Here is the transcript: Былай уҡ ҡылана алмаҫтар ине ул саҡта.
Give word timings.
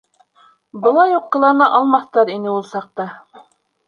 Былай 0.85 1.11
уҡ 1.17 1.27
ҡылана 1.35 1.67
алмаҫтар 1.79 2.31
ине 2.37 2.49
ул 2.55 2.65
саҡта. 2.71 3.07